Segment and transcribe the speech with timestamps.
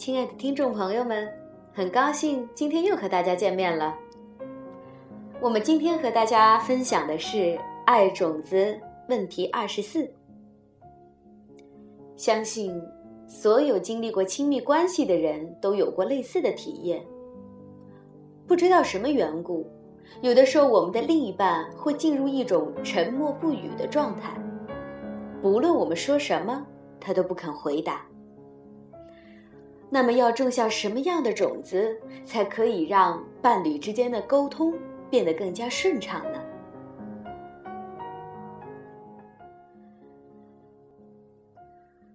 [0.00, 1.30] 亲爱的听众朋友们，
[1.74, 3.94] 很高兴今天又和大家见面了。
[5.42, 8.74] 我们今天和大家分享的是爱种子
[9.10, 10.10] 问题二十四。
[12.16, 12.82] 相信
[13.28, 17.04] 所有经历过亲密关系的人都有过类似的体验。
[18.46, 19.70] 不知道什么缘故，
[20.22, 24.32] 有的时候我们的另一半会进入一种沉默不语的状态，
[25.42, 26.66] 不论我们说什么，
[26.98, 28.06] 他都不肯回答。
[29.92, 34.72] 那么，要种下什么样的种子，才可以让伴侣之间的沟通
[35.10, 36.40] 变得更加顺畅呢？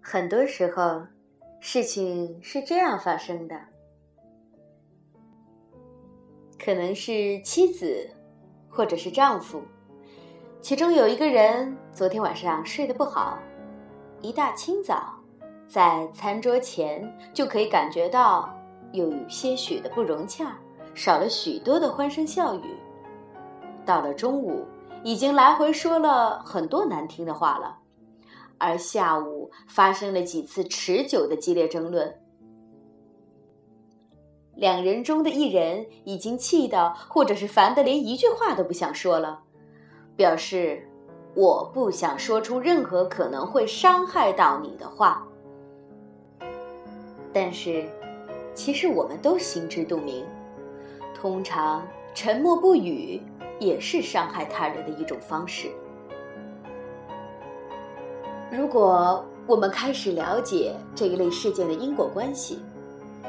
[0.00, 1.06] 很多时候，
[1.60, 3.54] 事情是这样发生的：
[6.58, 8.08] 可能是妻子，
[8.70, 9.60] 或者是丈夫，
[10.62, 13.38] 其中有一个人昨天晚上睡得不好，
[14.22, 15.17] 一大清早。
[15.68, 18.48] 在餐桌前就可以感觉到
[18.92, 20.56] 有些许的不融洽，
[20.94, 22.74] 少了许多的欢声笑语。
[23.84, 24.64] 到了中午，
[25.04, 27.76] 已经来回说了很多难听的话了，
[28.56, 32.18] 而下午发生了几次持久的激烈争论。
[34.54, 39.40] 两人中的一人已经气得，或者是烦得连一句话都不想说了，
[40.16, 40.88] 表示
[41.34, 45.24] 我不想说出任何可能会伤害到你的话。
[47.32, 47.84] 但是，
[48.54, 50.24] 其实我们都心知肚明，
[51.14, 53.22] 通常沉默不语
[53.60, 55.68] 也是伤害他人的一种方式。
[58.50, 62.58] 如果我们开始了解这一类事件的因果关系，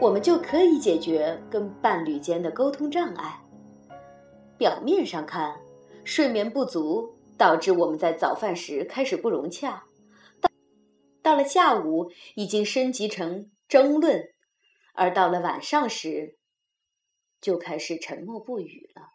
[0.00, 3.40] 我们就可以解决跟伴侣间的沟通障碍。
[4.58, 5.54] 表面上看，
[6.04, 9.84] 睡眠不足导致我们在早饭时开始不融洽，
[10.40, 10.50] 到
[11.22, 13.48] 到了下午已经升级成。
[13.74, 14.32] 争论，
[14.92, 16.38] 而到了晚上时，
[17.40, 19.08] 就开始沉默不语了。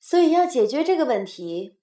[0.00, 1.78] 所以要解决这个问题，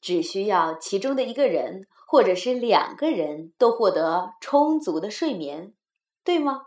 [0.00, 5.74] 只需要其中的一个人或者是两个人都获得充足的睡眠，
[6.22, 6.66] 对吗？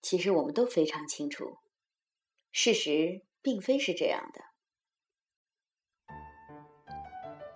[0.00, 1.58] 其实我们都非常清楚，
[2.52, 4.49] 事实并非是这样的。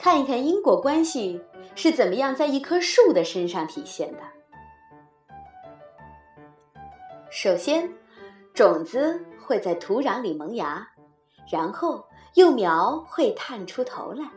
[0.05, 1.41] 看一看因果关系
[1.75, 4.19] 是怎么样在一棵树的身上体现的。
[7.31, 7.91] 首先，
[8.53, 10.87] 种子会在土壤里萌芽，
[11.51, 14.29] 然后幼苗会探出头来，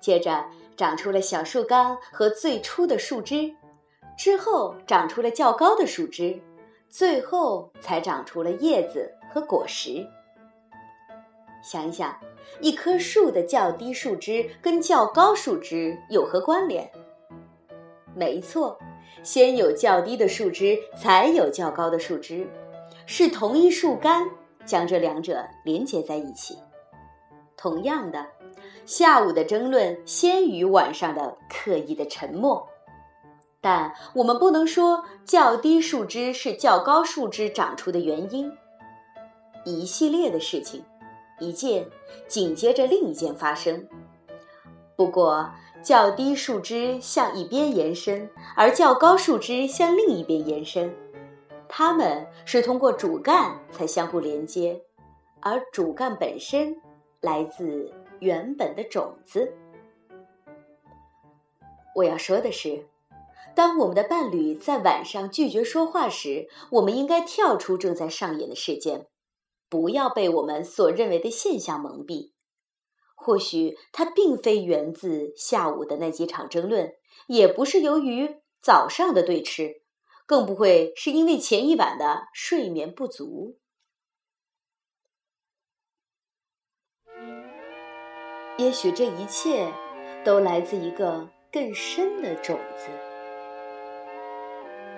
[0.00, 0.42] 接着
[0.74, 3.54] 长出了小树干和最初的树枝，
[4.16, 6.42] 之后长出了较高的树枝，
[6.88, 10.02] 最后才长出了叶子和果实。
[11.62, 12.18] 想一想。
[12.60, 16.90] 一棵树的较低树枝跟较高树枝有何关联？
[18.14, 18.78] 没错，
[19.22, 22.46] 先有较低的树枝，才有较高的树枝，
[23.06, 24.28] 是同一树干
[24.64, 26.58] 将这两者连接在一起。
[27.56, 28.26] 同样的，
[28.84, 32.66] 下午的争论先于晚上的刻意的沉默，
[33.60, 38.50] 但我们不能说较低树枝是较高树枝长出的原因。
[39.64, 40.82] 一系列的事情。
[41.40, 41.88] 一件
[42.28, 43.88] 紧接着另一件发生，
[44.94, 45.50] 不过
[45.82, 50.94] 较低树枝向一边延伸，而较高树枝向另一边延伸，
[51.68, 54.80] 它们是通过主干才相互连接，
[55.40, 56.76] 而主干本身
[57.20, 59.52] 来自原本的种子。
[61.96, 62.86] 我要说的是，
[63.54, 69.06] 当我们的伴侣在晚上拒绝说话时，我们应该跳出正在上演的事件。
[69.70, 72.32] 不要被我们所认为的现象蒙蔽。
[73.14, 76.92] 或许它并非源自下午的那几场争论，
[77.26, 79.82] 也不是由于早上的对吃，
[80.26, 83.58] 更不会是因为前一晚的睡眠不足。
[88.56, 89.72] 也许这一切
[90.24, 92.88] 都来自一个更深的种子。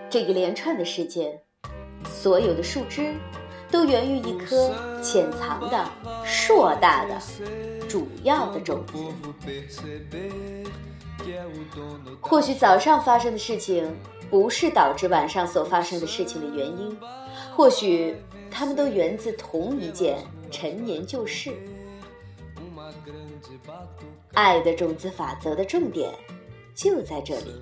[0.08, 1.44] 这一连串的事件，
[2.04, 3.14] 所有的树枝。
[3.72, 4.70] 都源于一颗
[5.02, 5.90] 潜藏的、
[6.24, 7.18] 硕大的、
[7.88, 8.98] 主要的种子。
[12.20, 13.90] 或许早上发生的事情
[14.30, 16.96] 不是导致晚上所发生的事情的原因，
[17.56, 18.14] 或许
[18.50, 20.18] 它们都源自同一件
[20.50, 21.50] 陈年旧事。
[24.34, 26.12] 爱的种子法则的重点
[26.74, 27.54] 就在这里。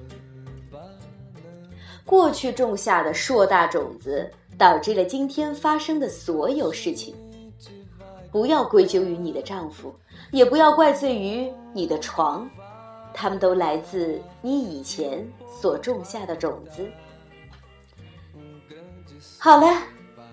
[2.10, 4.28] 过去种下的硕大种子。
[4.58, 7.14] 导致了今天发生的所有事情。
[8.30, 9.94] 不要归咎于你的丈夫，
[10.32, 12.46] 也不要怪罪于你的床，
[13.14, 16.86] 它们都来自你以前所种下的种子。
[19.38, 19.66] 好了，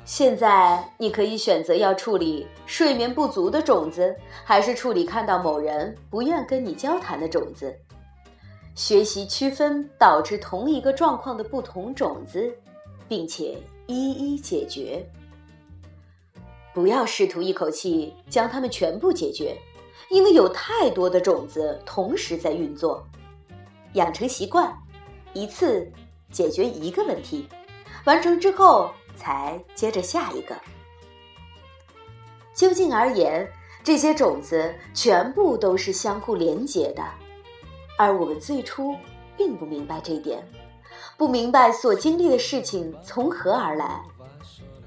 [0.03, 4.13] 现在你可以选择要处理睡眠不足的种子，
[4.43, 7.73] 还是处理看到某人不愿跟你交谈的种子。
[8.77, 12.55] 学习区分导致同一个状况的不同种子，
[13.09, 13.57] 并且
[13.87, 15.03] 一一解决。
[16.75, 19.57] 不要试图一口气将它们全部解决，
[20.11, 23.03] 因为有太多的种子同时在运作。
[23.93, 24.71] 养成习惯，
[25.33, 25.91] 一次
[26.31, 27.49] 解决一个问题，
[28.05, 30.55] 完成之后才接着下一个。
[32.53, 33.51] 究竟而言，
[33.83, 37.03] 这些种子全部都是相互连结的，
[37.97, 38.95] 而我们最初
[39.35, 40.41] 并不明白这一点，
[41.17, 44.01] 不明白所经历的事情从何而来。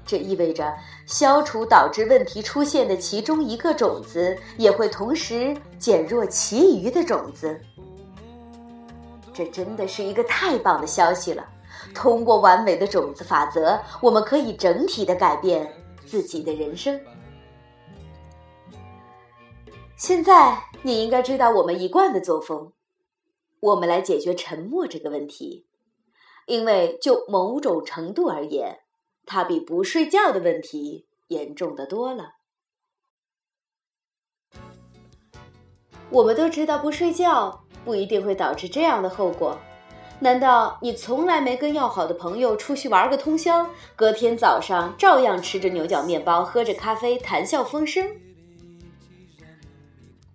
[0.03, 0.73] 这意味着，
[1.05, 7.61] 消除导致问题出现的其中一个种子，也会同时减弱其余的种子。
[9.33, 11.45] 这真的是一个太棒的消息了！
[11.93, 15.71] 通过完美的种子法则，我们可以整体的改变
[16.05, 16.99] 自己的人生。
[19.95, 22.69] 现在你应该知道我们一贯的作风，
[23.61, 25.65] 我们来解决沉默这个问题，
[26.47, 28.79] 因为就某种程度而言。
[29.23, 32.33] 它比不睡觉的问题严重的多了。
[36.09, 39.57] 我们都知道，不睡觉不一定会导致这样的后果。
[40.19, 48.09] 难道你从来没跟要好的朋友出去玩个通宵，隔天早上照样吃着牛角面包，喝着咖啡，谈笑风生？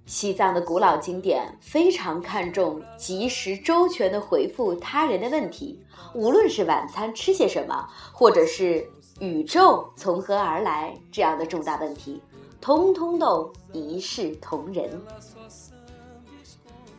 [0.07, 5.81] 西藏的古老经典非常看重及时周全的回复他人的问题，
[6.15, 8.89] 无论是晚餐吃些什么，或者是
[9.19, 12.23] 宇宙从何而来这样的重大问题，
[12.61, 14.89] 通通都一视同仁。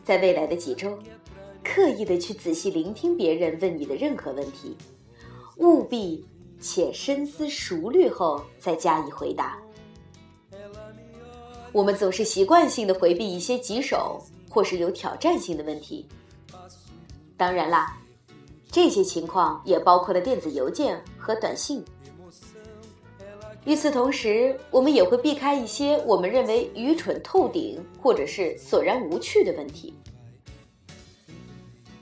[0.04, 0.98] 在未来的几周，
[1.64, 4.76] 刻意的去仔细聆听别人问你的任何问题，
[5.56, 6.26] 务必
[6.60, 9.58] 且深思熟虑后再加以回答。
[11.72, 16.06] 我们总是习惯性的回避一些棘手或是有挑战性的问题。
[17.36, 17.96] 当然啦，
[18.70, 21.84] 这些情况也包括了电子邮件和短信。
[23.64, 29.92] 与此同时，我们也会避开一些我们认为愚蠢透顶或者是索然无趣的问题。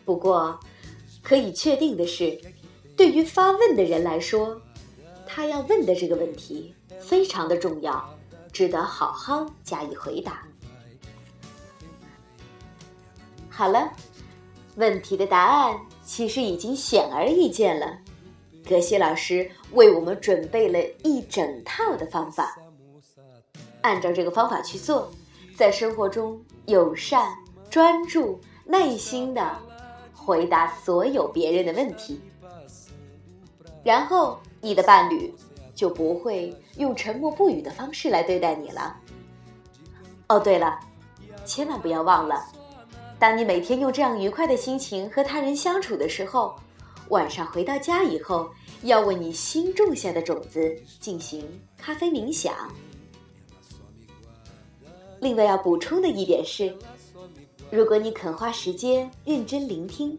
[0.04, 0.58] 不过，
[1.22, 2.40] 可以确定的是，
[2.96, 4.60] 对于发问的人来说，
[5.26, 8.15] 他要问的这个问题非常的重要。
[8.56, 10.42] 值得好好加以回答。
[13.50, 13.92] 好了，
[14.76, 17.98] 问题的答案其实已经显而易见了。
[18.66, 22.56] 格西老师为我们准备了一整套的方法，
[23.82, 25.12] 按照这个方法去做，
[25.54, 27.36] 在生活中友善、
[27.68, 29.54] 专注、耐心的
[30.14, 32.18] 回答所有别人的问题，
[33.84, 35.30] 然后你的伴侣。
[35.76, 38.96] 就不会用沉默不语的方式来对待你了。
[40.28, 40.80] 哦，对了，
[41.44, 42.44] 千万不要忘了，
[43.18, 46.56] 当你每天用这样愉快的心情和他人相处的时候，
[47.10, 48.50] 晚上回到家以后，
[48.82, 51.46] 要为你新种下的种子进行
[51.76, 52.52] 咖啡冥想。
[55.20, 56.74] 另外要补充的一点是，
[57.70, 60.18] 如果你肯花时间认真聆听，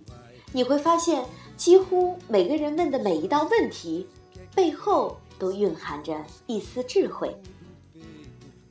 [0.53, 1.25] 你会发现，
[1.57, 4.07] 几乎每个人问的每一道问题
[4.55, 5.17] 背后。
[5.39, 6.15] 都蕴含着
[6.45, 7.35] 一丝智慧，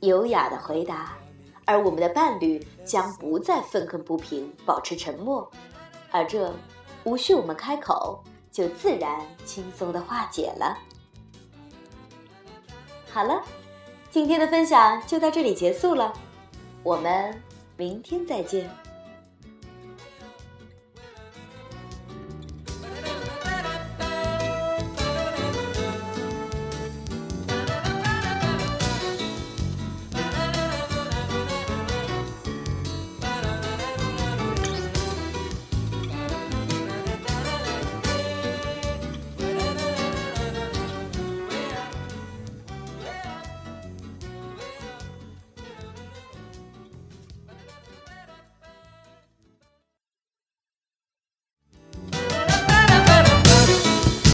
[0.01, 1.17] 优雅的回答，
[1.65, 5.49] 而我们的伴侣将不再愤恨不平，保持沉默，
[6.11, 6.53] 而这
[7.03, 10.77] 无需我们开口，就自然轻松的化解了。
[13.09, 13.41] 好了，
[14.11, 16.13] 今天的分享就到这里结束了，
[16.83, 17.41] 我们
[17.75, 18.69] 明天再见。